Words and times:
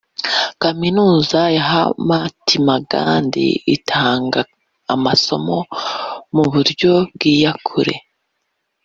Kaminuza 0.61 1.39
ya 1.57 1.73
Mahatma 2.09 2.75
Ghandi 2.91 3.47
itanga 3.75 4.41
amasomo 4.93 5.57
mu 6.35 6.43
buryo 6.53 6.91
bw’iyakure 7.15 7.95